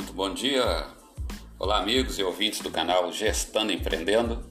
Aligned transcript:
muito 0.00 0.14
bom 0.14 0.32
dia. 0.32 0.86
Olá, 1.58 1.78
amigos 1.78 2.18
e 2.18 2.22
ouvintes 2.22 2.60
do 2.60 2.70
canal 2.70 3.12
Gestando 3.12 3.70
Empreendendo. 3.70 4.42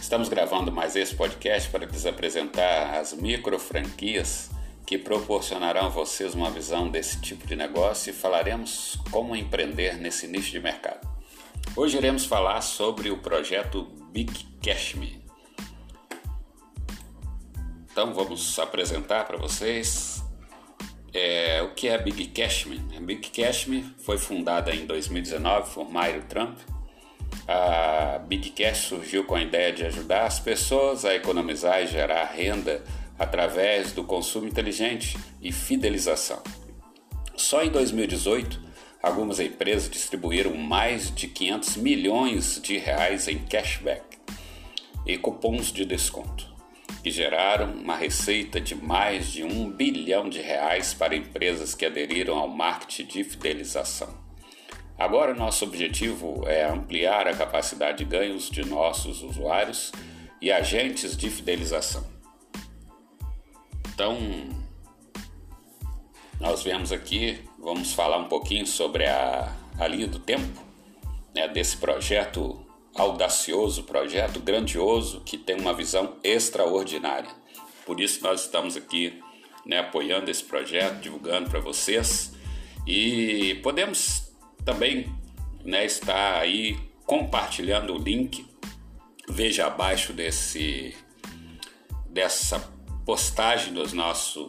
Estamos 0.00 0.30
gravando 0.30 0.72
mais 0.72 0.96
esse 0.96 1.14
podcast 1.14 1.68
para 1.68 1.84
lhes 1.84 2.06
apresentar 2.06 2.98
as 2.98 3.12
micro 3.12 3.58
franquias 3.58 4.50
que 4.86 4.96
proporcionarão 4.96 5.86
a 5.86 5.88
vocês 5.90 6.34
uma 6.34 6.50
visão 6.50 6.88
desse 6.88 7.20
tipo 7.20 7.46
de 7.46 7.54
negócio 7.54 8.08
e 8.08 8.14
falaremos 8.14 8.98
como 9.10 9.36
empreender 9.36 9.98
nesse 9.98 10.26
nicho 10.26 10.52
de 10.52 10.60
mercado. 10.60 11.06
Hoje 11.76 11.98
iremos 11.98 12.24
falar 12.24 12.62
sobre 12.62 13.10
o 13.10 13.18
projeto 13.18 13.82
Big 14.10 14.32
Cash 14.62 14.94
Me. 14.94 15.22
Então 17.90 18.14
vamos 18.14 18.58
apresentar 18.58 19.26
para 19.26 19.36
vocês 19.36 20.21
é, 21.12 21.62
o 21.62 21.74
que 21.74 21.88
é 21.88 21.94
a 21.94 21.98
Big 21.98 22.28
Cashman? 22.28 22.80
A 22.96 23.00
Big 23.00 23.28
Cashman 23.30 23.84
foi 23.98 24.16
fundada 24.16 24.74
em 24.74 24.86
2019 24.86 25.74
por 25.74 25.90
Mario 25.90 26.22
Trump. 26.28 26.58
A 27.46 28.18
Big 28.26 28.50
Cash 28.50 28.78
surgiu 28.88 29.24
com 29.24 29.34
a 29.34 29.42
ideia 29.42 29.72
de 29.72 29.84
ajudar 29.84 30.26
as 30.26 30.38
pessoas 30.38 31.04
a 31.04 31.14
economizar 31.14 31.82
e 31.82 31.86
gerar 31.86 32.24
renda 32.24 32.82
através 33.18 33.92
do 33.92 34.04
consumo 34.04 34.46
inteligente 34.46 35.18
e 35.40 35.52
fidelização. 35.52 36.42
Só 37.36 37.62
em 37.62 37.70
2018, 37.70 38.60
algumas 39.02 39.38
empresas 39.40 39.90
distribuíram 39.90 40.54
mais 40.54 41.14
de 41.14 41.28
500 41.28 41.76
milhões 41.76 42.60
de 42.62 42.78
reais 42.78 43.28
em 43.28 43.38
cashback 43.38 44.02
e 45.06 45.18
cupons 45.18 45.72
de 45.72 45.84
desconto 45.84 46.51
que 47.02 47.10
geraram 47.10 47.72
uma 47.72 47.96
receita 47.96 48.60
de 48.60 48.74
mais 48.74 49.26
de 49.32 49.42
um 49.42 49.70
bilhão 49.70 50.28
de 50.28 50.40
reais 50.40 50.94
para 50.94 51.16
empresas 51.16 51.74
que 51.74 51.84
aderiram 51.84 52.38
ao 52.38 52.48
marketing 52.48 53.06
de 53.06 53.24
fidelização. 53.24 54.22
Agora, 54.96 55.34
nosso 55.34 55.64
objetivo 55.64 56.46
é 56.46 56.64
ampliar 56.64 57.26
a 57.26 57.34
capacidade 57.34 57.98
de 57.98 58.04
ganhos 58.04 58.48
de 58.48 58.64
nossos 58.64 59.22
usuários 59.22 59.90
e 60.40 60.52
agentes 60.52 61.16
de 61.16 61.28
fidelização. 61.28 62.06
Então, 63.92 64.16
nós 66.40 66.62
viemos 66.62 66.92
aqui, 66.92 67.40
vamos 67.58 67.92
falar 67.92 68.18
um 68.18 68.28
pouquinho 68.28 68.66
sobre 68.66 69.06
a, 69.06 69.52
a 69.78 69.88
linha 69.88 70.06
do 70.06 70.18
tempo 70.18 70.62
né, 71.34 71.48
desse 71.48 71.76
projeto 71.76 72.64
audacioso, 72.94 73.84
projeto 73.84 74.40
grandioso 74.40 75.22
que 75.24 75.38
tem 75.38 75.58
uma 75.58 75.72
visão 75.72 76.16
extraordinária. 76.22 77.30
Por 77.86 78.00
isso 78.00 78.22
nós 78.22 78.42
estamos 78.42 78.76
aqui 78.76 79.20
né, 79.64 79.78
apoiando 79.78 80.30
esse 80.30 80.44
projeto, 80.44 81.00
divulgando 81.00 81.50
para 81.50 81.60
vocês 81.60 82.32
e 82.86 83.60
podemos 83.62 84.32
também 84.64 85.12
né, 85.64 85.84
estar 85.84 86.38
aí 86.38 86.76
compartilhando 87.06 87.94
o 87.94 87.98
link. 87.98 88.46
Veja 89.28 89.66
abaixo 89.66 90.12
desse 90.12 90.94
dessa 92.06 92.60
postagem 93.06 93.72
dos 93.72 93.92
nossos 93.94 94.48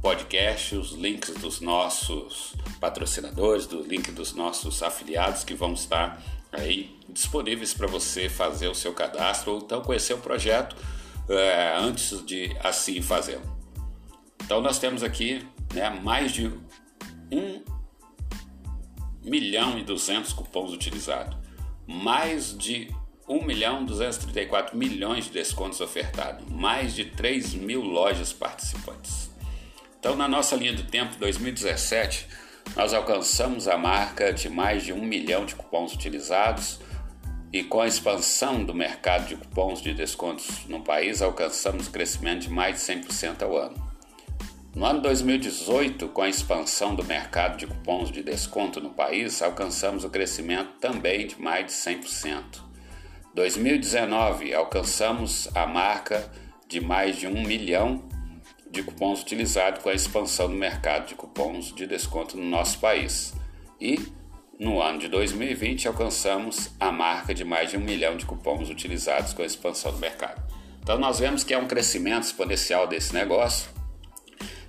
podcasts, 0.00 0.72
os 0.72 0.92
links 0.92 1.34
dos 1.34 1.60
nossos 1.60 2.54
patrocinadores, 2.80 3.66
do 3.66 3.82
link 3.82 4.10
dos 4.12 4.34
nossos 4.34 4.82
afiliados 4.82 5.42
que 5.44 5.54
vão 5.54 5.72
estar 5.72 6.22
aí 6.52 6.98
disponíveis 7.08 7.72
para 7.72 7.86
você 7.86 8.28
fazer 8.28 8.68
o 8.68 8.74
seu 8.74 8.92
cadastro 8.92 9.52
ou 9.52 9.58
então 9.58 9.80
conhecer 9.82 10.12
o 10.14 10.18
projeto 10.18 10.76
é, 11.28 11.76
antes 11.78 12.24
de 12.24 12.54
assim 12.62 13.00
fazê-lo. 13.00 13.42
Então 14.44 14.60
nós 14.60 14.78
temos 14.78 15.02
aqui 15.02 15.46
né, 15.72 15.88
mais 15.90 16.32
de 16.32 16.52
1 17.30 17.64
milhão 19.24 19.78
e 19.78 19.82
200 19.82 20.32
cupons 20.32 20.72
utilizados, 20.72 21.36
mais 21.86 22.56
de 22.56 22.94
1 23.28 23.44
milhão 23.44 23.84
234 23.84 24.76
milhões 24.76 25.26
de 25.26 25.30
descontos 25.30 25.80
ofertados, 25.80 26.44
mais 26.50 26.94
de 26.94 27.06
3 27.06 27.54
mil 27.54 27.80
lojas 27.80 28.32
participantes. 28.32 29.30
Então 29.98 30.16
na 30.16 30.28
nossa 30.28 30.56
linha 30.56 30.72
do 30.72 30.82
tempo 30.82 31.16
2017 31.16 32.26
nós 32.76 32.94
alcançamos 32.94 33.68
a 33.68 33.76
marca 33.76 34.32
de 34.32 34.48
mais 34.48 34.82
de 34.82 34.92
um 34.92 35.04
milhão 35.04 35.44
de 35.44 35.54
cupons 35.54 35.92
utilizados 35.92 36.80
e 37.52 37.62
com 37.62 37.80
a 37.80 37.86
expansão 37.86 38.64
do 38.64 38.72
mercado 38.72 39.28
de 39.28 39.36
cupons 39.36 39.82
de 39.82 39.92
descontos 39.92 40.66
no 40.66 40.80
país, 40.80 41.20
alcançamos 41.20 41.86
crescimento 41.86 42.42
de 42.42 42.50
mais 42.50 42.76
de 42.76 42.94
100% 42.94 43.42
ao 43.42 43.56
ano. 43.56 43.92
No 44.74 44.86
ano 44.86 45.02
2018, 45.02 46.08
com 46.08 46.22
a 46.22 46.30
expansão 46.30 46.94
do 46.94 47.04
mercado 47.04 47.58
de 47.58 47.66
cupons 47.66 48.10
de 48.10 48.22
desconto 48.22 48.80
no 48.80 48.88
país, 48.88 49.42
alcançamos 49.42 50.02
o 50.02 50.08
crescimento 50.08 50.78
também 50.80 51.26
de 51.26 51.38
mais 51.38 51.66
de 51.66 51.72
100%. 51.72 52.62
2019, 53.34 54.54
alcançamos 54.54 55.48
a 55.54 55.66
marca 55.66 56.30
de 56.66 56.80
mais 56.80 57.16
de 57.16 57.26
um 57.26 57.42
milhão 57.42 58.02
de 58.72 58.82
cupons 58.82 59.20
utilizados 59.20 59.82
com 59.82 59.90
a 59.90 59.94
expansão 59.94 60.48
do 60.48 60.54
mercado 60.54 61.06
de 61.06 61.14
cupons 61.14 61.74
de 61.74 61.86
desconto 61.86 62.38
no 62.38 62.44
nosso 62.44 62.78
país. 62.78 63.34
E 63.78 64.00
no 64.58 64.80
ano 64.80 64.98
de 64.98 65.08
2020 65.08 65.86
alcançamos 65.86 66.70
a 66.80 66.90
marca 66.90 67.34
de 67.34 67.44
mais 67.44 67.70
de 67.70 67.76
um 67.76 67.80
milhão 67.80 68.16
de 68.16 68.24
cupons 68.24 68.70
utilizados 68.70 69.34
com 69.34 69.42
a 69.42 69.46
expansão 69.46 69.92
do 69.92 69.98
mercado. 69.98 70.42
Então 70.82 70.98
nós 70.98 71.18
vemos 71.18 71.44
que 71.44 71.52
é 71.52 71.58
um 71.58 71.68
crescimento 71.68 72.24
exponencial 72.24 72.86
desse 72.86 73.12
negócio 73.12 73.70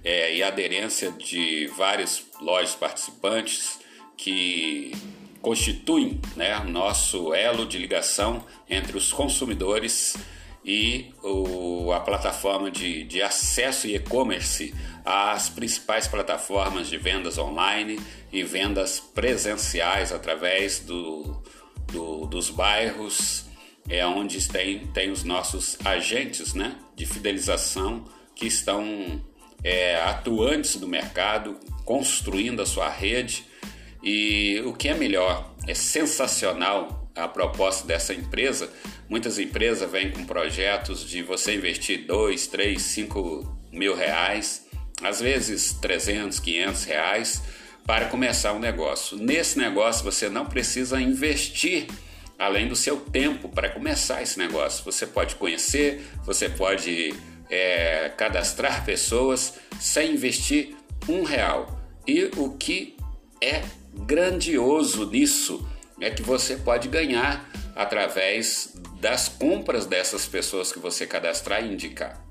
é, 0.03 0.35
e 0.35 0.43
a 0.43 0.49
aderência 0.49 1.09
de 1.11 1.67
várias 1.77 2.25
lojas 2.41 2.75
participantes 2.75 3.79
que 4.17 4.91
constituem 5.41 6.19
né, 6.35 6.59
nosso 6.59 7.33
elo 7.33 7.65
de 7.65 7.77
ligação 7.77 8.45
entre 8.69 8.97
os 8.97 9.13
consumidores 9.13 10.17
e 10.65 11.13
o, 11.21 11.91
a 11.91 11.99
plataforma 11.99 12.71
de, 12.71 13.03
de 13.03 13.21
acesso 13.21 13.87
e 13.87 13.95
e-commerce 13.95 14.73
às 15.03 15.49
principais 15.49 16.07
plataformas 16.07 16.87
de 16.87 16.97
vendas 16.97 17.37
online 17.37 17.99
e 18.31 18.43
vendas 18.43 18.99
presenciais 18.99 20.13
através 20.13 20.79
do, 20.79 21.43
do, 21.91 22.25
dos 22.25 22.49
bairros, 22.49 23.45
é 23.89 24.05
onde 24.05 24.47
tem, 24.47 24.87
tem 24.87 25.11
os 25.11 25.23
nossos 25.23 25.77
agentes 25.83 26.53
né, 26.53 26.77
de 26.95 27.05
fidelização 27.05 28.05
que 28.33 28.47
estão 28.47 29.21
é, 29.63 30.01
atuantes 30.01 30.77
do 30.77 30.87
mercado, 30.87 31.59
construindo 31.83 32.61
a 32.61 32.65
sua 32.65 32.89
rede. 32.89 33.45
E 34.01 34.61
o 34.65 34.73
que 34.73 34.89
é 34.89 34.93
melhor, 34.93 35.53
é 35.67 35.73
sensacional 35.73 37.09
a 37.15 37.27
proposta 37.27 37.85
dessa 37.85 38.13
empresa 38.13 38.71
Muitas 39.13 39.37
empresas 39.37 39.91
vêm 39.91 40.09
com 40.09 40.25
projetos 40.25 41.07
de 41.07 41.21
você 41.21 41.53
investir 41.53 42.07
2, 42.07 42.47
3, 42.47 42.81
5 42.81 43.59
mil 43.71 43.95
reais, 43.95 44.65
às 45.03 45.19
vezes 45.21 45.71
300, 45.73 46.39
500 46.39 46.83
reais, 46.85 47.43
para 47.85 48.07
começar 48.07 48.53
um 48.53 48.59
negócio. 48.59 49.15
Nesse 49.15 49.59
negócio 49.59 50.03
você 50.03 50.29
não 50.29 50.47
precisa 50.47 50.99
investir 50.99 51.85
além 52.39 52.67
do 52.67 52.75
seu 52.75 53.01
tempo 53.01 53.47
para 53.49 53.69
começar 53.69 54.23
esse 54.23 54.39
negócio. 54.39 54.83
Você 54.83 55.05
pode 55.05 55.35
conhecer, 55.35 56.03
você 56.23 56.49
pode 56.49 57.13
é, 57.51 58.11
cadastrar 58.17 58.83
pessoas 58.83 59.59
sem 59.79 60.13
investir 60.13 60.75
um 61.07 61.21
real. 61.21 61.79
E 62.07 62.31
o 62.35 62.57
que 62.57 62.97
é 63.39 63.61
grandioso 63.93 65.07
nisso 65.07 65.69
é 66.01 66.09
que 66.09 66.23
você 66.23 66.57
pode 66.57 66.87
ganhar 66.87 67.47
através 67.75 68.73
das 69.03 69.27
compras 69.27 69.85
dessas 69.85 70.25
pessoas 70.25 70.71
que 70.71 70.79
você 70.79 71.05
cadastrar 71.05 71.61
e 71.61 71.73
indicar. 71.73 72.25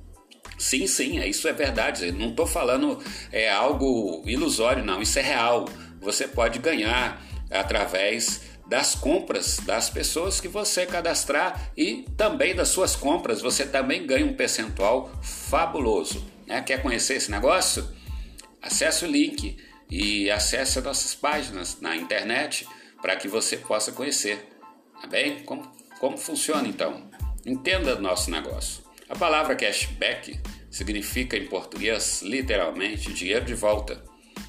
Sim, 0.58 0.86
sim, 0.86 1.18
é, 1.18 1.28
isso 1.28 1.46
é 1.46 1.52
verdade. 1.52 2.10
não 2.12 2.30
estou 2.30 2.46
falando 2.46 2.98
é 3.30 3.50
algo 3.50 4.22
ilusório, 4.24 4.82
não. 4.82 5.02
Isso 5.02 5.18
é 5.18 5.22
real. 5.22 5.66
Você 6.00 6.26
pode 6.26 6.58
ganhar 6.58 7.22
através 7.50 8.40
das 8.66 8.94
compras 8.94 9.58
das 9.58 9.90
pessoas 9.90 10.40
que 10.40 10.48
você 10.48 10.86
cadastrar 10.86 11.72
e 11.76 12.06
também 12.16 12.54
das 12.54 12.68
suas 12.68 12.96
compras. 12.96 13.42
Você 13.42 13.66
também 13.66 14.06
ganha 14.06 14.24
um 14.24 14.32
percentual 14.32 15.12
fabuloso. 15.20 16.26
Né? 16.46 16.62
Quer 16.62 16.80
conhecer 16.80 17.16
esse 17.16 17.30
negócio? 17.30 17.86
Acesse 18.62 19.04
o 19.04 19.08
link 19.08 19.58
e 19.90 20.30
acesse 20.30 20.78
as 20.78 20.84
nossas 20.86 21.14
páginas 21.14 21.82
na 21.82 21.94
internet 21.94 22.66
para 23.02 23.14
que 23.14 23.28
você 23.28 23.58
possa 23.58 23.92
conhecer. 23.92 24.48
Tá 25.02 25.06
bem? 25.06 25.40
Como 25.40 25.81
como 26.02 26.18
funciona 26.18 26.66
então? 26.66 27.08
Entenda 27.46 27.94
nosso 27.94 28.28
negócio. 28.28 28.82
A 29.08 29.14
palavra 29.14 29.54
cashback 29.54 30.36
significa 30.68 31.36
em 31.36 31.46
português 31.46 32.22
literalmente 32.22 33.12
dinheiro 33.12 33.44
de 33.44 33.54
volta. 33.54 34.02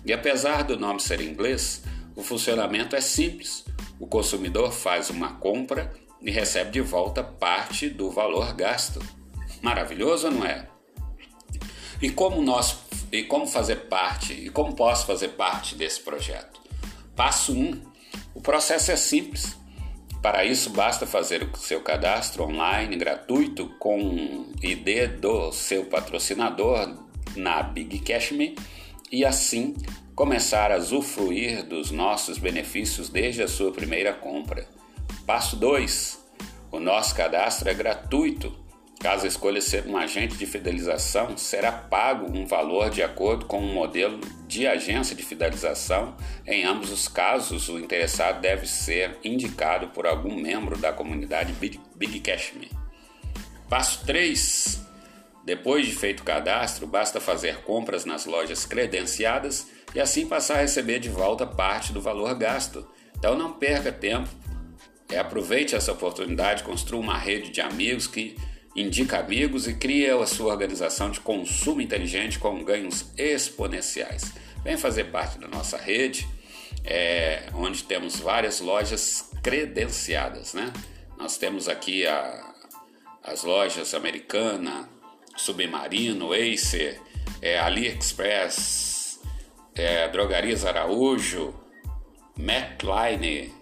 E 0.03 0.11
apesar 0.11 0.63
do 0.63 0.79
nome 0.79 0.99
ser 0.99 1.21
inglês, 1.21 1.83
o 2.15 2.23
funcionamento 2.23 2.95
é 2.95 3.01
simples. 3.01 3.65
O 3.99 4.07
consumidor 4.07 4.71
faz 4.71 5.11
uma 5.11 5.33
compra 5.33 5.93
e 6.23 6.31
recebe 6.31 6.71
de 6.71 6.81
volta 6.81 7.23
parte 7.23 7.87
do 7.87 8.09
valor 8.09 8.51
gasto. 8.55 8.99
Maravilhoso 9.61 10.31
não 10.31 10.43
é? 10.43 10.67
E 12.01 12.09
como 12.09 12.41
nós 12.41 12.79
e 13.11 13.25
como 13.25 13.45
fazer 13.45 13.75
parte 13.89 14.33
e 14.33 14.49
como 14.49 14.75
posso 14.75 15.05
fazer 15.05 15.27
parte 15.29 15.75
desse 15.75 16.01
projeto? 16.01 16.59
Passo 17.15 17.53
1. 17.53 17.59
Um, 17.59 17.93
O 18.33 18.41
processo 18.41 18.91
é 18.91 18.95
simples. 18.95 19.55
Para 20.23 20.45
isso, 20.45 20.69
basta 20.69 21.05
fazer 21.05 21.43
o 21.43 21.57
seu 21.57 21.81
cadastro 21.81 22.45
online 22.45 22.95
gratuito 22.95 23.67
com 23.77 24.45
ID 24.61 25.19
do 25.19 25.51
seu 25.51 25.83
patrocinador 25.87 26.97
na 27.35 27.61
Big 27.61 27.99
Cash 27.99 28.31
Me 28.31 28.55
e 29.11 29.25
assim 29.25 29.75
começar 30.15 30.71
a 30.71 30.77
usufruir 30.77 31.65
dos 31.65 31.91
nossos 31.91 32.37
benefícios 32.37 33.09
desde 33.09 33.43
a 33.43 33.49
sua 33.49 33.73
primeira 33.73 34.13
compra. 34.13 34.65
Passo 35.25 35.57
2. 35.57 36.23
O 36.71 36.79
nosso 36.79 37.13
cadastro 37.15 37.69
é 37.69 37.73
gratuito 37.73 38.62
Caso 38.99 39.27
escolha 39.27 39.59
ser 39.59 39.85
um 39.85 39.97
agente 39.97 40.37
de 40.37 40.45
fidelização, 40.45 41.37
será 41.37 41.71
pago 41.71 42.25
um 42.31 42.45
valor 42.45 42.89
de 42.89 43.03
acordo 43.03 43.45
com 43.45 43.59
o 43.59 43.63
um 43.63 43.73
modelo 43.73 44.19
de 44.47 44.65
agência 44.65 45.15
de 45.15 45.23
fidelização. 45.23 46.15
Em 46.47 46.63
ambos 46.63 46.89
os 46.89 47.07
casos, 47.07 47.67
o 47.67 47.77
interessado 47.77 48.39
deve 48.39 48.65
ser 48.65 49.17
indicado 49.23 49.89
por 49.89 50.07
algum 50.07 50.39
membro 50.39 50.77
da 50.77 50.93
comunidade 50.93 51.53
Big, 51.53 52.19
Cash 52.21 52.53
Me. 52.57 52.71
Passo 53.69 54.05
3. 54.05 54.81
Depois 55.43 55.85
de 55.85 55.93
feito 55.93 56.21
o 56.21 56.23
cadastro, 56.23 56.87
basta 56.87 57.19
fazer 57.19 57.57
compras 57.63 58.05
nas 58.05 58.25
lojas 58.25 58.65
credenciadas 58.65 59.67
e 59.93 59.99
assim 59.99 60.25
passar 60.25 60.59
a 60.59 60.61
receber 60.61 60.99
de 60.99 61.09
volta 61.09 61.45
parte 61.45 61.91
do 61.91 61.99
valor 61.99 62.33
gasto. 62.35 62.87
Então 63.17 63.37
não 63.37 63.51
perca 63.51 63.91
tempo, 63.91 64.29
é, 65.09 65.19
aproveite 65.19 65.75
essa 65.75 65.91
oportunidade, 65.91 66.63
construa 66.63 67.01
uma 67.01 67.17
rede 67.17 67.49
de 67.49 67.59
amigos 67.59 68.07
que 68.07 68.37
indica 68.75 69.19
amigos 69.19 69.67
e 69.67 69.73
cria 69.73 70.15
a 70.15 70.25
sua 70.25 70.51
organização 70.51 71.11
de 71.11 71.19
consumo 71.19 71.81
inteligente 71.81 72.39
com 72.39 72.63
ganhos 72.63 73.05
exponenciais. 73.17 74.33
Vem 74.63 74.77
fazer 74.77 75.05
parte 75.05 75.37
da 75.37 75.47
nossa 75.47 75.77
rede, 75.77 76.27
é, 76.83 77.43
onde 77.53 77.83
temos 77.83 78.19
várias 78.19 78.59
lojas 78.59 79.29
credenciadas. 79.43 80.53
Né? 80.53 80.71
Nós 81.17 81.37
temos 81.37 81.67
aqui 81.67 82.05
a, 82.07 82.53
as 83.23 83.43
lojas 83.43 83.93
Americana, 83.93 84.89
Submarino, 85.35 86.31
Acer, 86.33 86.99
é, 87.41 87.59
AliExpress, 87.59 89.19
é, 89.75 90.07
Drogarias 90.07 90.65
Araújo, 90.65 91.53
Metline, 92.35 93.53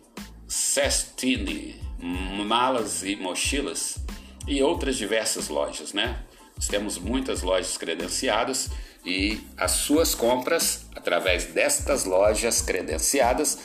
Cestine, 0.48 1.82
Malas 2.00 3.04
e 3.04 3.16
Mochilas 3.16 4.00
e 4.48 4.62
outras 4.62 4.98
diversas 4.98 5.48
lojas, 5.50 5.94
né? 5.94 6.24
Nós 6.56 6.68
temos 6.68 6.98
muitas 6.98 7.42
lojas 7.42 7.78
credenciadas 7.78 8.70
e 9.06 9.40
as 9.58 9.72
suas 9.72 10.14
compras 10.14 10.86
através 10.96 11.46
destas 11.46 12.06
lojas 12.06 12.62
credenciadas 12.62 13.60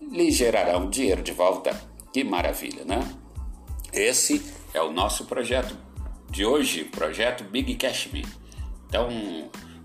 lhe 0.00 0.30
gerarão 0.30 0.90
dinheiro 0.90 1.22
de 1.22 1.32
volta. 1.32 1.78
Que 2.12 2.24
maravilha, 2.24 2.84
né? 2.84 3.00
Esse 3.92 4.42
é 4.74 4.80
o 4.80 4.92
nosso 4.92 5.26
projeto 5.26 5.76
de 6.28 6.44
hoje, 6.44 6.84
projeto 6.84 7.44
Big 7.44 7.74
Cash 7.74 8.08
Me. 8.12 8.24
Então, 8.86 9.08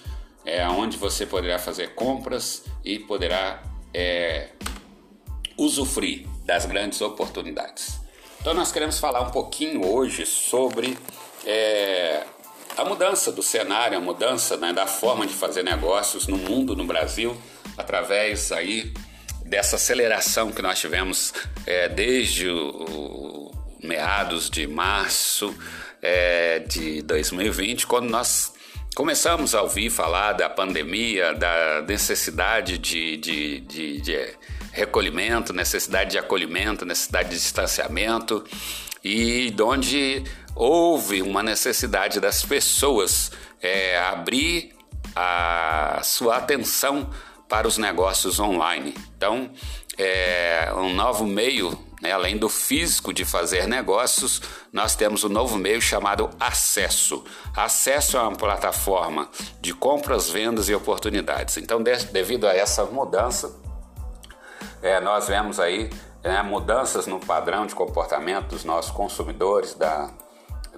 é, 0.46 0.68
onde 0.68 0.98
você 0.98 1.26
poderá 1.26 1.60
fazer 1.60 1.96
compras 1.96 2.66
e 2.84 3.00
poderá 3.00 3.62
é, 3.94 4.50
usufruir 5.58 6.28
das 6.46 6.66
grandes 6.66 7.02
oportunidades. 7.02 8.00
Então, 8.40 8.54
nós 8.54 8.72
queremos 8.72 9.00
falar 9.00 9.22
um 9.22 9.32
pouquinho 9.32 9.86
hoje 9.86 10.26
sobre 10.26 10.98
é, 11.46 12.26
a 12.78 12.86
mudança 12.86 13.32
do 13.32 13.44
cenário, 13.44 13.98
a 13.98 14.02
mudança 14.02 14.56
né, 14.56 14.72
da 14.72 14.88
forma 14.88 15.28
de 15.28 15.34
fazer 15.34 15.64
negócios 15.64 16.28
no 16.28 16.38
mundo, 16.38 16.76
no 16.76 16.86
Brasil, 16.86 17.36
através 17.78 18.52
aí 18.54 18.94
dessa 19.50 19.78
aceleração 19.78 20.52
que 20.52 20.62
nós 20.62 20.80
tivemos 20.80 21.34
é, 21.66 21.90
desde 21.90 22.48
o, 22.48 22.70
o, 22.70 23.52
meados 23.84 24.50
de 24.50 24.68
março 24.68 25.56
é, 26.02 26.60
de 26.60 27.02
2020, 27.02 27.88
quando 27.88 28.10
nós 28.10 28.54
começamos 28.96 29.56
a 29.56 29.64
ouvir 29.64 29.90
falar 29.90 30.34
da 30.34 30.48
pandemia, 30.50 31.34
da 31.34 31.82
necessidade 31.88 32.78
de, 32.78 33.18
de, 33.18 33.60
de, 33.62 34.02
de 34.02 34.30
recolhimento, 34.72 35.52
necessidade 35.52 36.12
de 36.12 36.20
acolhimento, 36.20 36.86
necessidade 36.86 37.30
de 37.30 37.36
distanciamento 37.36 38.46
e 39.04 39.50
de 39.50 39.64
onde 39.64 40.24
houve 40.54 41.24
uma 41.24 41.42
necessidade 41.42 42.20
das 42.20 42.46
pessoas 42.46 43.32
é, 43.62 43.98
abrir 43.98 44.74
a 45.16 46.02
sua 46.04 46.38
atenção 46.38 47.10
para 47.50 47.68
os 47.68 47.80
negócios 47.80 48.40
online. 48.40 48.96
Então, 49.18 49.50
é 49.98 50.72
um 50.76 50.94
novo 50.94 51.26
meio, 51.26 51.78
né, 52.02 52.12
além 52.14 52.38
do 52.38 52.48
físico 52.48 53.12
de 53.12 53.26
fazer 53.26 53.68
negócios, 53.68 54.42
nós 54.72 54.96
temos 54.96 55.24
um 55.24 55.30
novo 55.30 55.58
meio 55.58 55.82
chamado 55.82 56.30
Acesso. 56.40 57.24
Acesso 57.56 58.16
é 58.16 58.22
uma 58.22 58.36
plataforma 58.36 59.28
de 59.60 59.74
compras, 59.74 60.30
vendas 60.30 60.70
e 60.70 60.76
oportunidades. 60.76 61.58
Então, 61.58 61.82
de, 61.82 61.98
devido 62.06 62.48
a 62.48 62.56
essa 62.56 62.86
mudança, 62.86 63.54
é, 64.82 65.02
nós 65.02 65.28
vemos 65.28 65.60
aí 65.60 65.90
é, 66.24 66.42
mudanças 66.44 67.08
no 67.08 67.20
padrão 67.20 67.66
de 67.66 67.74
comportamento 67.74 68.50
dos 68.50 68.64
nossos 68.64 68.92
consumidores, 68.92 69.74
da, 69.74 70.12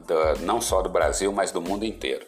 da, 0.08 0.36
não 0.40 0.62
só 0.62 0.82
do 0.82 0.90
Brasil, 0.90 1.32
mas 1.34 1.51
do 1.51 1.62
mundo 1.62 1.86
inteiro. 1.86 2.25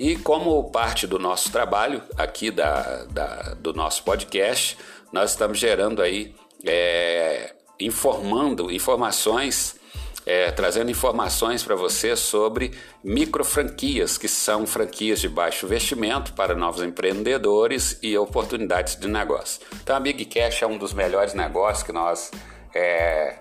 E 0.00 0.16
como 0.16 0.64
parte 0.70 1.06
do 1.06 1.18
nosso 1.18 1.52
trabalho 1.52 2.02
aqui 2.16 2.50
da, 2.50 3.04
da 3.10 3.54
do 3.58 3.74
nosso 3.74 4.02
podcast, 4.02 4.78
nós 5.12 5.32
estamos 5.32 5.58
gerando 5.58 6.00
aí, 6.00 6.34
é, 6.64 7.54
informando 7.78 8.72
informações, 8.72 9.78
é, 10.24 10.50
trazendo 10.52 10.90
informações 10.90 11.62
para 11.62 11.76
você 11.76 12.16
sobre 12.16 12.72
micro 13.04 13.44
franquias, 13.44 14.16
que 14.16 14.26
são 14.26 14.66
franquias 14.66 15.20
de 15.20 15.28
baixo 15.28 15.66
investimento 15.66 16.32
para 16.32 16.54
novos 16.54 16.82
empreendedores 16.82 17.98
e 18.02 18.16
oportunidades 18.16 18.96
de 18.96 19.06
negócio. 19.06 19.60
Então 19.82 19.94
a 19.94 20.00
Big 20.00 20.24
Cash 20.24 20.62
é 20.62 20.66
um 20.66 20.78
dos 20.78 20.94
melhores 20.94 21.34
negócios 21.34 21.82
que 21.82 21.92
nós 21.92 22.30
é, 22.74 23.36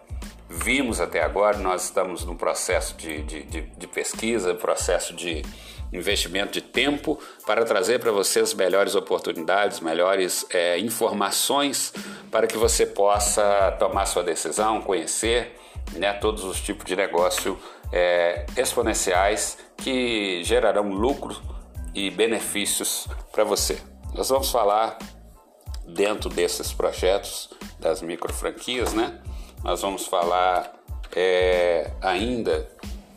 vimos 0.50 1.00
até 1.00 1.24
agora. 1.24 1.58
Nós 1.58 1.86
estamos 1.86 2.26
no 2.26 2.36
processo 2.36 2.98
de, 2.98 3.22
de, 3.22 3.44
de, 3.44 3.62
de 3.62 3.88
pesquisa, 3.88 4.54
processo 4.56 5.14
de 5.14 5.42
investimento 5.92 6.54
de 6.54 6.62
tempo 6.62 7.20
para 7.46 7.66
trazer 7.66 8.00
para 8.00 8.12
você 8.12 8.40
as 8.40 8.54
melhores 8.54 8.96
oportunidades, 8.96 9.80
melhores 9.80 10.46
é, 10.52 10.78
informações 10.80 11.94
para 12.32 12.48
que 12.48 12.58
você 12.58 12.86
possa 12.86 13.76
tomar 13.80 14.06
sua 14.06 14.24
decisão, 14.24 14.82
conhecer 14.82 15.56
né, 15.94 16.14
todos 16.14 16.44
os 16.44 16.60
tipos 16.62 16.86
de 16.86 16.96
negócio 16.96 17.58
é, 17.92 18.46
exponenciais 18.56 19.58
que 19.78 20.44
gerarão 20.44 20.90
lucro 20.90 21.36
e 21.94 22.10
benefícios 22.10 23.08
para 23.32 23.44
você. 23.44 23.80
Nós 24.14 24.30
vamos 24.30 24.52
falar 24.52 24.98
dentro 25.86 26.30
desses 26.30 26.72
projetos 26.72 27.50
das 27.80 28.02
micro 28.02 28.32
franquias, 28.34 28.94
né? 28.94 29.20
Nós 29.64 29.82
vamos 29.82 30.06
falar 30.06 30.72
é, 31.16 31.92
ainda 32.02 32.70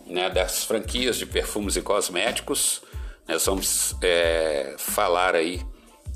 né, 0.06 0.30
das 0.30 0.64
franquias 0.64 1.16
de 1.16 1.26
perfumes 1.26 1.76
e 1.76 1.82
cosméticos. 1.82 2.82
Nós 3.28 3.44
vamos 3.46 3.94
é, 4.02 4.74
falar 4.78 5.34
aí 5.34 5.62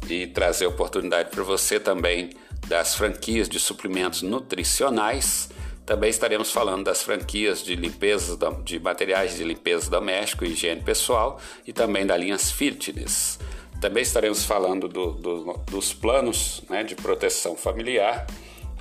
e 0.08 0.26
trazer 0.26 0.66
oportunidade 0.66 1.30
para 1.30 1.42
você 1.42 1.80
também 1.80 2.30
das 2.66 2.94
franquias 2.94 3.48
de 3.48 3.58
suplementos 3.58 4.22
nutricionais. 4.22 5.48
Também 5.84 6.10
estaremos 6.10 6.50
falando 6.50 6.84
das 6.84 7.02
franquias 7.02 7.62
de 7.62 7.76
limpeza 7.76 8.36
de 8.64 8.80
materiais 8.80 9.36
de 9.36 9.44
limpeza 9.44 9.88
doméstico 9.88 10.44
e 10.44 10.48
higiene 10.48 10.82
pessoal 10.82 11.40
e 11.64 11.72
também 11.72 12.04
da 12.04 12.16
linhas 12.16 12.50
fitness. 12.50 13.38
Também 13.80 14.02
estaremos 14.02 14.44
falando 14.44 14.88
do, 14.88 15.12
do, 15.12 15.52
dos 15.70 15.92
planos 15.92 16.62
né, 16.68 16.82
de 16.82 16.96
proteção 16.96 17.56
familiar 17.56 18.26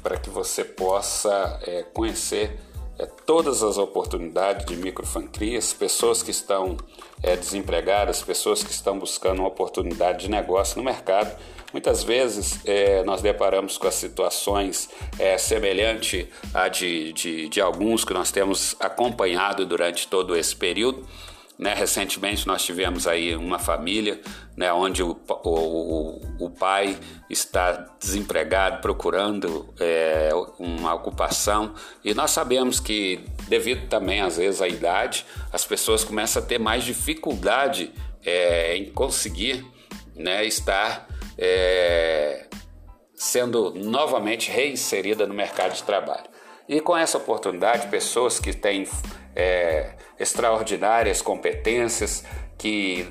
para 0.01 0.17
que 0.17 0.29
você 0.29 0.63
possa 0.63 1.59
é, 1.63 1.83
conhecer 1.83 2.59
é, 2.97 3.05
todas 3.05 3.61
as 3.63 3.77
oportunidades 3.77 4.65
de 4.65 4.75
microfranquias, 4.75 5.73
pessoas 5.73 6.23
que 6.23 6.31
estão 6.31 6.77
é, 7.21 7.35
desempregadas, 7.35 8.21
pessoas 8.21 8.63
que 8.63 8.71
estão 8.71 8.97
buscando 8.97 9.39
uma 9.39 9.47
oportunidade 9.47 10.25
de 10.25 10.31
negócio 10.31 10.77
no 10.77 10.83
mercado. 10.83 11.35
Muitas 11.73 12.03
vezes 12.03 12.59
é, 12.65 13.03
nós 13.03 13.21
deparamos 13.21 13.77
com 13.77 13.87
as 13.87 13.95
situações 13.95 14.89
é, 15.19 15.37
semelhantes 15.37 16.27
à 16.53 16.69
de, 16.69 17.11
de, 17.11 17.49
de 17.49 17.59
alguns 17.59 18.05
que 18.05 18.13
nós 18.13 18.31
temos 18.31 18.75
acompanhado 18.79 19.65
durante 19.65 20.07
todo 20.07 20.35
esse 20.35 20.55
período 20.55 21.05
né? 21.57 21.73
Recentemente 21.73 22.45
nós 22.45 22.63
tivemos 22.63 23.07
aí 23.07 23.35
uma 23.35 23.57
família 23.57 24.19
né, 24.55 24.71
onde 24.71 25.01
o, 25.03 25.17
o, 25.43 26.21
o 26.39 26.49
pai 26.49 26.97
está 27.29 27.71
desempregado, 27.99 28.81
procurando 28.81 29.73
é, 29.79 30.29
uma 30.59 30.93
ocupação, 30.93 31.73
e 32.03 32.13
nós 32.13 32.31
sabemos 32.31 32.79
que, 32.79 33.25
devido 33.47 33.87
também 33.87 34.21
às 34.21 34.37
vezes 34.37 34.61
à 34.61 34.67
idade, 34.67 35.25
as 35.51 35.65
pessoas 35.65 36.03
começam 36.03 36.41
a 36.41 36.45
ter 36.45 36.59
mais 36.59 36.83
dificuldade 36.83 37.91
é, 38.23 38.77
em 38.77 38.85
conseguir 38.91 39.65
né, 40.15 40.45
estar 40.45 41.07
é, 41.37 42.47
sendo 43.13 43.71
novamente 43.71 44.49
reinserida 44.49 45.25
no 45.25 45.33
mercado 45.33 45.73
de 45.73 45.83
trabalho. 45.83 46.25
E 46.67 46.81
com 46.81 46.97
essa 46.97 47.17
oportunidade, 47.17 47.87
pessoas 47.87 48.39
que 48.39 48.51
têm 48.51 48.87
é, 49.35 49.89
extraordinárias 50.19 51.21
competências, 51.21 52.23
que 52.57 53.07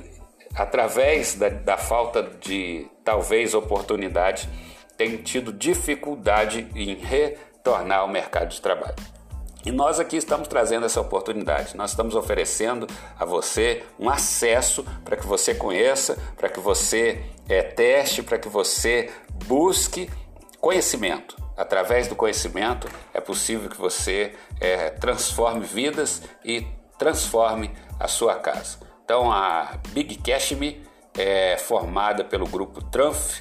através 0.55 1.35
da, 1.35 1.49
da 1.49 1.77
falta 1.77 2.23
de 2.23 2.87
talvez 3.05 3.55
oportunidade 3.55 4.49
têm 4.97 5.17
tido 5.19 5.53
dificuldade 5.53 6.67
em 6.75 6.95
retornar 6.95 8.01
ao 8.01 8.09
mercado 8.09 8.49
de 8.49 8.61
trabalho. 8.61 8.95
E 9.65 9.73
nós 9.73 9.99
aqui 9.99 10.17
estamos 10.17 10.47
trazendo 10.47 10.85
essa 10.85 11.01
oportunidade. 11.01 11.75
Nós 11.75 11.91
estamos 11.91 12.15
oferecendo 12.15 12.87
a 13.19 13.25
você 13.25 13.83
um 13.99 14.11
acesso 14.11 14.85
para 15.03 15.17
que 15.17 15.27
você 15.27 15.55
conheça, 15.55 16.19
para 16.37 16.51
que 16.51 16.61
você 16.61 17.25
é, 17.49 17.63
teste, 17.63 18.23
para 18.23 18.39
que 18.39 18.49
você 18.49 19.11
busque 19.47 20.11
conhecimento. 20.61 21.44
Através 21.57 22.09
do 22.09 22.17
conhecimento 22.17 22.89
é 23.13 23.21
possível 23.21 23.69
que 23.69 23.77
você 23.77 24.35
é, 24.61 24.91
transforme 24.91 25.65
vidas 25.65 26.23
e 26.45 26.67
transforme 26.99 27.71
a 27.99 28.09
sua 28.09 28.35
casa. 28.37 28.79
Então 29.05 29.31
a 29.31 29.79
Big 29.91 30.17
Cash 30.17 30.53
Me 30.53 30.85
é 31.17 31.57
formada 31.59 32.25
pelo 32.25 32.47
grupo 32.47 32.83
Trumf 32.85 33.41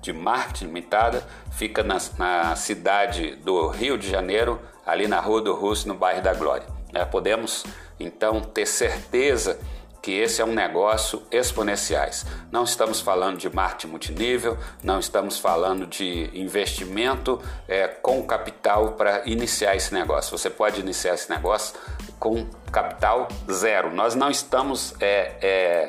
de 0.00 0.12
marketing 0.12 0.66
limitada, 0.66 1.26
fica 1.50 1.82
na, 1.82 1.98
na, 2.18 2.56
cidade 2.56 3.36
do 3.36 3.68
Rio 3.68 3.98
de 3.98 4.08
Janeiro, 4.08 4.60
ali 4.86 5.06
na 5.06 5.20
Rua 5.20 5.42
do 5.42 5.54
Russo, 5.54 5.88
no 5.88 5.94
bairro 5.94 6.22
da 6.22 6.32
Glória. 6.32 6.66
É, 6.94 7.04
podemos 7.04 7.64
então 7.98 8.40
ter 8.40 8.66
certeza 8.66 9.58
que 10.02 10.12
esse 10.12 10.40
é 10.40 10.44
um 10.44 10.52
negócio 10.52 11.22
exponenciais. 11.30 12.24
Não 12.50 12.64
estamos 12.64 13.00
falando 13.00 13.36
de 13.36 13.54
marketing 13.54 13.88
multinível, 13.88 14.56
não 14.82 14.98
estamos 14.98 15.38
falando 15.38 15.86
de 15.86 16.30
investimento 16.32 17.40
é, 17.68 17.86
com 17.88 18.22
capital 18.22 18.92
para 18.92 19.22
iniciar 19.26 19.76
esse 19.76 19.92
negócio. 19.92 20.36
Você 20.36 20.48
pode 20.48 20.80
iniciar 20.80 21.14
esse 21.14 21.30
negócio 21.30 21.74
com 22.18 22.46
capital 22.72 23.28
zero. 23.50 23.92
Nós 23.92 24.14
não 24.14 24.30
estamos 24.30 24.94
é, 25.00 25.36
é, 25.40 25.88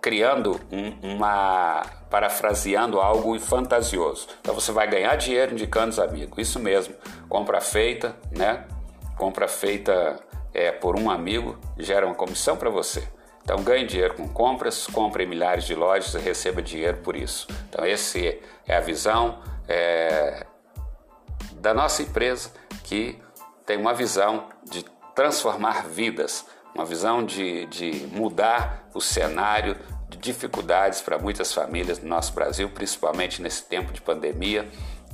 criando 0.00 0.60
um, 0.70 1.14
uma 1.14 1.82
parafraseando 2.10 3.00
algo 3.00 3.38
fantasioso. 3.40 4.28
Então 4.42 4.54
você 4.54 4.70
vai 4.70 4.86
ganhar 4.86 5.16
dinheiro 5.16 5.52
indicando 5.52 5.88
os 5.88 5.98
amigos. 5.98 6.36
Isso 6.36 6.60
mesmo. 6.60 6.94
Compra 7.26 7.58
feita, 7.60 8.14
né? 8.30 8.66
Compra 9.16 9.48
feita 9.48 10.20
é, 10.52 10.70
por 10.70 10.98
um 10.98 11.10
amigo 11.10 11.58
gera 11.78 12.04
uma 12.06 12.14
comissão 12.14 12.56
para 12.56 12.68
você. 12.68 13.02
Então 13.42 13.62
ganhe 13.62 13.86
dinheiro 13.86 14.14
com 14.14 14.28
compras, 14.28 14.86
compre 14.86 15.26
milhares 15.26 15.64
de 15.64 15.74
lojas 15.74 16.14
e 16.14 16.18
receba 16.18 16.62
dinheiro 16.62 16.98
por 16.98 17.16
isso. 17.16 17.46
Então 17.68 17.84
essa 17.84 18.18
é 18.18 18.76
a 18.76 18.80
visão 18.80 19.40
é, 19.68 20.46
da 21.54 21.74
nossa 21.74 22.02
empresa 22.02 22.50
que 22.84 23.20
tem 23.66 23.76
uma 23.76 23.94
visão 23.94 24.48
de 24.70 24.84
transformar 25.14 25.86
vidas, 25.88 26.46
uma 26.74 26.84
visão 26.84 27.24
de, 27.24 27.66
de 27.66 28.06
mudar 28.12 28.88
o 28.94 29.00
cenário 29.00 29.76
de 30.08 30.18
dificuldades 30.18 31.00
para 31.00 31.18
muitas 31.18 31.52
famílias 31.52 31.98
no 31.98 32.08
nosso 32.08 32.32
Brasil, 32.32 32.68
principalmente 32.70 33.40
nesse 33.42 33.64
tempo 33.64 33.92
de 33.92 34.00
pandemia 34.00 34.68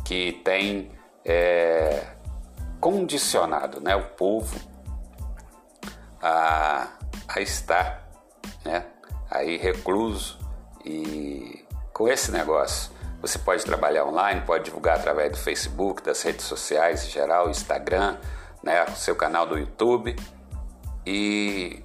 que 0.05 0.41
tem 0.45 0.91
é, 1.25 2.05
condicionado 2.81 3.81
né, 3.81 3.95
o 3.95 4.05
povo 4.05 4.59
a, 6.23 6.89
a 7.29 7.41
estar 7.41 8.08
né? 8.65 8.85
Aí 9.31 9.57
recluso 9.57 10.39
e 10.85 11.65
com 11.93 12.09
esse 12.09 12.31
negócio 12.31 12.91
você 13.21 13.39
pode 13.39 13.65
trabalhar 13.65 14.05
online, 14.05 14.43
pode 14.43 14.65
divulgar 14.65 14.97
através 14.97 15.33
do 15.33 15.39
Facebook, 15.39 16.03
das 16.03 16.23
redes 16.23 16.47
sociais 16.47 17.05
em 17.05 17.11
geral, 17.11 17.51
Instagram, 17.51 18.17
né, 18.63 18.87
seu 18.95 19.17
canal 19.17 19.47
do 19.47 19.59
YouTube 19.59 20.15
e 21.05 21.83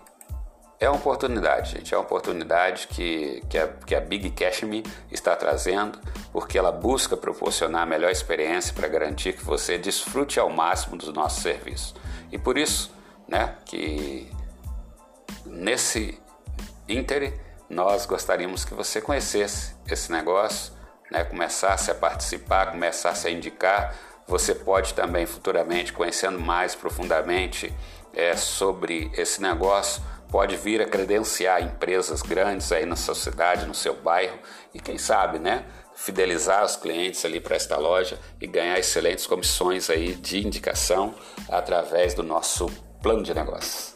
é 0.83 0.89
uma 0.89 0.97
oportunidade, 0.97 1.71
gente, 1.71 1.93
é 1.93 1.97
uma 1.97 2.03
oportunidade 2.03 2.87
que, 2.87 3.41
que, 3.49 3.57
a, 3.57 3.67
que 3.67 3.95
a 3.95 4.01
Big 4.01 4.29
Cash 4.31 4.63
Me 4.63 4.83
está 5.09 5.33
trazendo, 5.33 5.97
porque 6.31 6.57
ela 6.57 6.73
busca 6.73 7.15
proporcionar 7.15 7.83
a 7.83 7.85
melhor 7.85 8.11
experiência 8.11 8.73
para 8.73 8.87
garantir 8.89 9.33
que 9.33 9.45
você 9.45 9.77
desfrute 9.77 10.39
ao 10.39 10.49
máximo 10.49 10.97
dos 10.97 11.13
nossos 11.13 11.41
serviços. 11.41 11.95
E 12.31 12.37
por 12.37 12.57
isso, 12.57 12.93
né, 13.27 13.55
que 13.65 14.29
nesse 15.45 16.19
Inter, 16.87 17.33
nós 17.69 18.05
gostaríamos 18.05 18.65
que 18.65 18.73
você 18.73 19.01
conhecesse 19.01 19.75
esse 19.87 20.11
negócio, 20.11 20.73
né, 21.11 21.23
começasse 21.23 21.89
a 21.91 21.95
participar, 21.95 22.71
começasse 22.71 23.27
a 23.27 23.31
indicar. 23.31 23.95
Você 24.27 24.53
pode 24.55 24.93
também 24.93 25.25
futuramente, 25.25 25.93
conhecendo 25.93 26.39
mais 26.39 26.75
profundamente 26.75 27.73
é, 28.13 28.35
sobre 28.35 29.11
esse 29.15 29.41
negócio, 29.41 30.01
pode 30.29 30.55
vir 30.55 30.81
a 30.81 30.85
credenciar 30.85 31.61
empresas 31.61 32.21
grandes 32.21 32.71
aí 32.71 32.85
na 32.85 32.95
sua 32.95 33.15
cidade, 33.15 33.65
no 33.65 33.75
seu 33.75 33.95
bairro 33.95 34.37
e 34.73 34.79
quem 34.79 34.97
sabe, 34.97 35.39
né, 35.39 35.65
fidelizar 35.95 36.63
os 36.63 36.75
clientes 36.75 37.23
ali 37.23 37.39
para 37.39 37.55
esta 37.55 37.77
loja 37.77 38.19
e 38.41 38.47
ganhar 38.47 38.79
excelentes 38.79 39.27
comissões 39.27 39.89
aí 39.89 40.15
de 40.15 40.45
indicação 40.45 41.13
através 41.49 42.13
do 42.13 42.23
nosso 42.23 42.67
plano 43.01 43.21
de 43.21 43.33
negócios. 43.33 43.93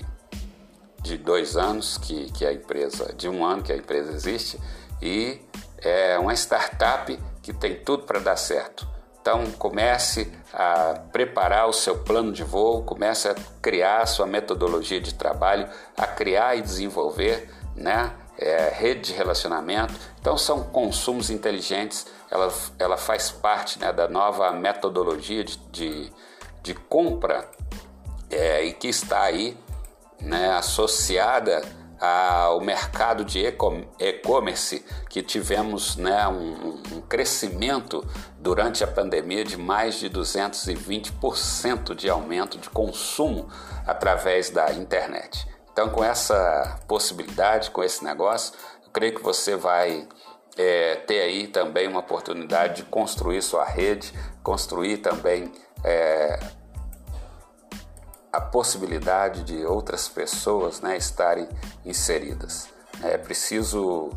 de, 1.03 1.19
dois 1.19 1.57
anos 1.57 1.99
que, 1.99 2.31
que 2.33 2.47
a 2.47 2.53
empresa, 2.53 3.13
de 3.15 3.29
um 3.29 3.45
ano 3.45 3.63
que 3.63 3.73
a 3.73 3.77
empresa 3.77 4.13
existe, 4.13 4.61
e 5.03 5.41
é 5.79 6.19
uma 6.19 6.35
startup 6.35 7.19
que 7.43 7.53
tem 7.53 7.77
tudo 7.77 8.05
para 8.05 8.19
dar 8.19 8.37
certo. 8.37 8.87
Então 9.21 9.45
comece 9.59 10.33
a 10.53 11.01
preparar 11.13 11.69
o 11.69 11.73
seu 11.73 11.99
plano 11.99 12.33
de 12.33 12.45
voo, 12.45 12.85
comece 12.85 13.29
a 13.29 13.35
criar 13.61 14.03
a 14.03 14.07
sua 14.07 14.27
metodologia 14.27 15.01
de 15.01 15.15
trabalho, 15.15 15.69
a 15.97 16.07
criar 16.07 16.57
e 16.57 16.63
desenvolver 16.63 17.51
né? 17.77 18.13
É, 18.39 18.69
rede 18.69 19.01
de 19.01 19.13
relacionamento. 19.15 19.95
Então 20.21 20.37
são 20.37 20.63
consumos 20.65 21.31
inteligentes, 21.31 22.07
ela, 22.31 22.53
ela 22.79 22.97
faz 22.99 23.31
parte 23.31 23.79
né, 23.79 23.93
da 23.93 24.09
nova 24.09 24.53
metodologia 24.53 25.43
de, 25.43 25.57
de, 25.71 26.13
de 26.63 26.75
compra 26.75 27.49
é, 28.31 28.65
e 28.65 28.73
que 28.73 28.89
está 28.89 29.23
aí 29.23 29.57
né, 30.21 30.51
associada 30.53 31.63
ao 31.99 32.61
mercado 32.61 33.25
de 33.25 33.43
e-commerce, 33.99 34.85
que 35.09 35.23
tivemos 35.23 35.97
né, 35.97 36.29
um, 36.29 36.75
um, 36.93 37.01
crescimento 37.01 38.07
durante 38.39 38.85
a 38.85 38.87
pandemia 38.87 39.45
de 39.45 39.57
mais 39.57 39.95
de 39.95 40.11
220% 40.11 41.95
de 41.95 42.11
aumento 42.11 42.59
de 42.59 42.69
consumo 42.69 43.49
através 43.87 44.51
da 44.51 44.73
internet. 44.73 45.49
Então, 45.73 45.89
com 45.89 46.05
essa 46.05 46.79
possibilidade, 46.87 47.71
com 47.71 47.83
esse 47.83 48.05
negócio, 48.05 48.55
eu 48.85 48.91
creio 48.91 49.15
que 49.15 49.23
você 49.23 49.57
vai 49.57 50.07
é, 50.57 50.97
ter 50.97 51.21
aí 51.21 51.47
também 51.49 51.89
uma 51.89 52.01
oportunidade 52.01 52.77
de 52.77 52.83
construir 52.85 53.43
sua 53.43 53.65
rede, 53.65 54.13
construir 54.43 54.99
também 54.99 55.53
é, 55.85 56.39
a 58.37 58.41
possibilidade 58.41 59.43
de 59.43 59.65
outras 59.65 60.09
pessoas 60.09 60.81
né, 60.81 60.97
estarem 60.97 61.49
inseridas. 61.85 62.69
É 63.03 63.17
preciso 63.17 64.11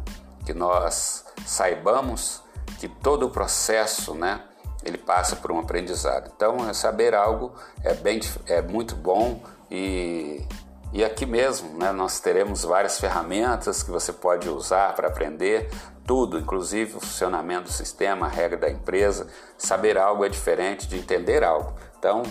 que 0.46 0.54
nós 0.54 1.26
saibamos 1.46 2.42
que 2.80 2.88
todo 2.88 3.26
o 3.26 3.30
processo, 3.30 4.14
né, 4.14 4.42
ele 4.84 4.98
passa 4.98 5.36
por 5.36 5.52
um 5.52 5.60
aprendizado. 5.60 6.32
Então, 6.36 6.74
saber 6.74 7.14
algo 7.14 7.54
é 7.84 7.94
bem, 7.94 8.20
é 8.48 8.62
muito 8.62 8.96
bom 8.96 9.42
e 9.70 10.46
e 10.92 11.04
aqui 11.04 11.24
mesmo, 11.24 11.78
né, 11.78 11.92
nós 11.92 12.20
teremos 12.20 12.64
várias 12.64 13.00
ferramentas 13.00 13.84
que 13.84 13.92
você 13.92 14.12
pode 14.12 14.50
usar 14.50 14.96
para 14.96 15.08
aprender 15.08 15.70
tudo, 16.04 16.40
inclusive 16.40 16.98
o 16.98 17.00
funcionamento 17.00 17.66
do 17.66 17.72
sistema, 17.72 18.26
a 18.26 18.30
regra 18.30 18.58
da 18.58 18.72
empresa. 18.72 19.28
Saber 19.56 20.00
algo 20.00 20.26
é 20.26 20.30
diferente 20.30 20.88
de 20.88 20.98
entender 20.98 21.44
algo. 21.44 21.76
Então, 22.00 22.24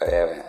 é, 0.00 0.44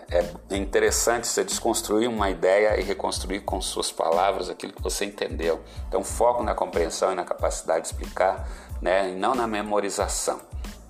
é 0.50 0.58
interessante 0.58 1.28
você 1.28 1.44
desconstruir 1.44 2.10
uma 2.10 2.30
ideia 2.30 2.80
e 2.80 2.84
reconstruir 2.84 3.42
com 3.42 3.62
suas 3.62 3.92
palavras 3.92 4.50
aquilo 4.50 4.74
que 4.74 4.82
você 4.82 5.06
entendeu. 5.06 5.62
Então, 5.88 6.04
foco 6.04 6.44
na 6.44 6.54
compreensão 6.54 7.12
e 7.12 7.16
na 7.16 7.24
capacidade 7.24 7.82
de 7.82 7.88
explicar, 7.88 8.48
né, 8.82 9.12
e 9.12 9.16
não 9.16 9.36
na 9.36 9.48
memorização. 9.48 10.40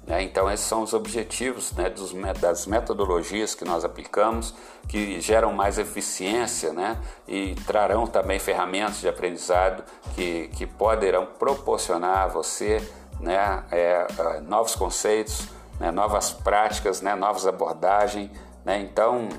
Né? 0.08 0.24
Então, 0.24 0.50
esses 0.52 0.66
são 0.66 0.84
os 0.84 0.94
objetivos 0.94 1.72
né, 1.74 1.90
dos, 1.90 2.14
das 2.40 2.68
metodologias 2.68 3.56
que 3.56 3.66
nós 3.66 3.84
aplicamos, 3.84 4.54
que 4.88 5.20
geram 5.20 5.52
mais 5.52 5.78
eficiência 5.78 6.72
né, 6.72 6.98
e 7.28 7.56
trarão 7.68 8.06
também 8.06 8.40
ferramentas 8.40 9.00
de 9.00 9.08
aprendizado 9.08 9.84
que, 10.14 10.50
que 10.50 10.66
poderão 10.66 11.26
proporcionar 11.26 12.24
a 12.24 12.28
você 12.28 12.88
né, 13.20 13.64
é, 13.72 14.08
é 14.18 14.40
novos 14.42 14.76
conceitos, 14.76 15.48
né, 15.80 15.92
novas 15.92 16.32
práticas, 16.32 17.02
né, 17.02 17.16
novas 17.16 17.46
abordagens. 17.46 18.32
Né? 18.64 18.80
Então, 18.80 19.30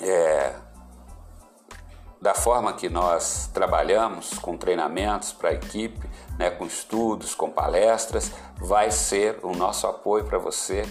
é, 0.00 0.54
da 2.20 2.34
forma 2.34 2.72
que 2.72 2.88
nós 2.88 3.50
trabalhamos 3.52 4.38
com 4.38 4.56
treinamentos 4.56 5.32
para 5.32 5.50
a 5.50 5.52
equipe, 5.52 6.08
né, 6.38 6.50
com 6.50 6.64
estudos, 6.64 7.34
com 7.34 7.50
palestras, 7.50 8.32
vai 8.56 8.90
ser 8.90 9.38
o 9.42 9.54
nosso 9.54 9.86
apoio 9.86 10.24
para 10.24 10.38
você, 10.38 10.88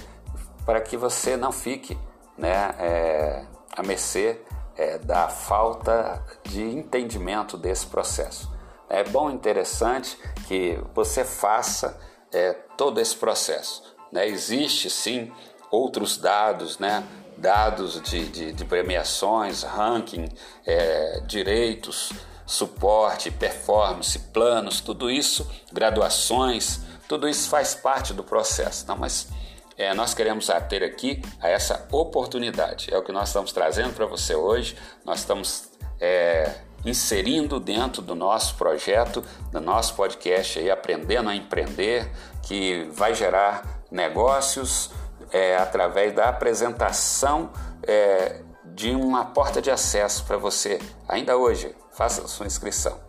para 0.65 0.79
que 0.79 0.95
você 0.95 1.35
não 1.35 1.51
fique 1.51 1.97
né, 2.37 2.75
é, 2.79 3.45
a 3.75 3.81
mercê 3.81 4.41
é, 4.75 4.97
da 4.97 5.27
falta 5.27 6.23
de 6.43 6.63
entendimento 6.63 7.57
desse 7.57 7.87
processo. 7.87 8.51
É 8.89 9.03
bom 9.03 9.31
e 9.31 9.33
interessante 9.33 10.17
que 10.47 10.79
você 10.93 11.25
faça 11.25 11.99
é, 12.31 12.53
todo 12.77 12.99
esse 12.99 13.15
processo. 13.15 13.92
Né? 14.13 14.27
Existe 14.27 14.89
sim 14.89 15.31
outros 15.71 16.17
dados, 16.17 16.77
né? 16.77 17.03
dados 17.35 17.99
de, 18.01 18.27
de, 18.27 18.53
de 18.53 18.63
premiações, 18.63 19.63
ranking, 19.63 20.29
é, 20.65 21.21
direitos, 21.25 22.13
suporte, 22.45 23.31
performance, 23.31 24.17
planos, 24.19 24.79
tudo 24.79 25.09
isso, 25.09 25.49
graduações, 25.71 26.81
tudo 27.09 27.27
isso 27.27 27.49
faz 27.49 27.73
parte 27.73 28.13
do 28.13 28.23
processo. 28.23 28.85
Não, 28.87 28.95
mas 28.95 29.27
é, 29.75 29.93
nós 29.95 30.13
queremos 30.13 30.47
ter 30.69 30.83
aqui 30.83 31.21
a 31.41 31.49
essa 31.49 31.87
oportunidade. 31.91 32.93
É 32.93 32.97
o 32.97 33.01
que 33.01 33.11
nós 33.11 33.29
estamos 33.29 33.51
trazendo 33.51 33.93
para 33.93 34.05
você 34.05 34.35
hoje. 34.35 34.77
Nós 35.03 35.19
estamos 35.19 35.71
é, 35.99 36.53
inserindo 36.85 37.59
dentro 37.59 38.01
do 38.01 38.13
nosso 38.13 38.55
projeto, 38.55 39.23
do 39.51 39.59
nosso 39.59 39.95
podcast 39.95 40.59
aí, 40.59 40.69
aprendendo 40.69 41.29
a 41.29 41.35
empreender, 41.35 42.09
que 42.43 42.87
vai 42.91 43.15
gerar 43.15 43.82
negócios 43.93 44.89
é, 45.31 45.55
através 45.55 46.13
da 46.13 46.27
apresentação 46.27 47.51
é, 47.83 48.41
de 48.65 48.91
uma 48.91 49.25
porta 49.25 49.61
de 49.61 49.69
acesso 49.69 50.25
para 50.25 50.37
você 50.37 50.79
ainda 51.07 51.37
hoje. 51.37 51.73
Faça 51.91 52.27
sua 52.27 52.47
inscrição. 52.47 52.99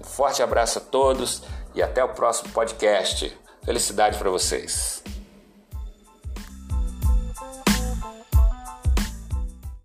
Um 0.00 0.04
forte 0.04 0.42
abraço 0.42 0.78
a 0.78 0.82
todos 0.82 1.42
e 1.74 1.82
até 1.82 2.04
o 2.04 2.10
próximo 2.10 2.50
podcast. 2.50 3.36
Felicidade 3.64 4.18
para 4.18 4.30
vocês. 4.30 5.02